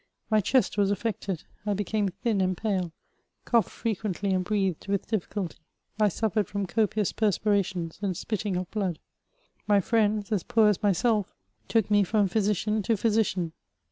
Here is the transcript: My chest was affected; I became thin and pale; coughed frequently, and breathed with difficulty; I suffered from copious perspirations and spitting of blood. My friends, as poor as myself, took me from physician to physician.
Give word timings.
My 0.31 0.41
chest 0.41 0.79
was 0.79 0.89
affected; 0.89 1.43
I 1.63 1.75
became 1.75 2.07
thin 2.09 2.41
and 2.41 2.57
pale; 2.57 2.91
coughed 3.45 3.69
frequently, 3.69 4.33
and 4.33 4.43
breathed 4.43 4.87
with 4.87 5.05
difficulty; 5.05 5.59
I 5.99 6.07
suffered 6.09 6.47
from 6.47 6.65
copious 6.65 7.11
perspirations 7.11 7.99
and 8.01 8.17
spitting 8.17 8.57
of 8.57 8.71
blood. 8.71 8.97
My 9.67 9.79
friends, 9.79 10.31
as 10.31 10.41
poor 10.41 10.69
as 10.69 10.81
myself, 10.81 11.35
took 11.67 11.91
me 11.91 12.03
from 12.03 12.27
physician 12.27 12.81
to 12.81 12.97
physician. 12.97 13.53